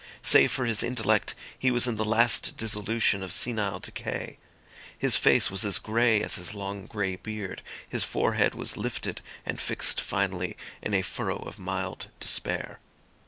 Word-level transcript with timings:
Save 0.23 0.51
for 0.51 0.65
his 0.65 0.81
intellect, 0.81 1.35
he 1.59 1.69
was 1.69 1.85
in 1.85 1.95
the 1.95 2.03
last 2.03 2.57
dissolution 2.57 3.21
of 3.21 3.31
senile 3.31 3.77
decay. 3.79 4.39
His 4.97 5.15
face 5.15 5.51
was 5.51 5.63
as 5.63 5.77
grey 5.77 6.23
as 6.23 6.33
his 6.41 6.55
long 6.55 6.87
grey 6.87 7.17
beard, 7.17 7.61
his 7.87 8.03
forehead 8.03 8.55
was 8.55 8.75
lifted 8.75 9.21
and 9.45 9.61
fixed 9.61 10.01
finally 10.01 10.57
in 10.81 10.95
a 10.95 11.03
furrow 11.03 11.37
of 11.45 11.59
mild 11.59 12.07
despair. 12.19 12.79